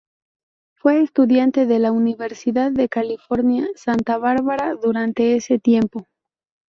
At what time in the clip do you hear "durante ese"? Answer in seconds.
4.73-5.59